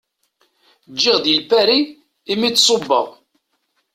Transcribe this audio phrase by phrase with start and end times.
[0.93, 1.79] Ǧǧiɣ di Lpari
[2.31, 3.05] i mi d-ṣubbeɣ.